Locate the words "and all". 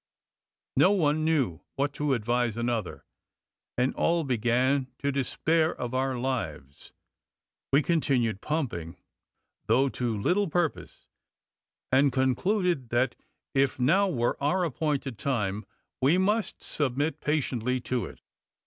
3.77-4.23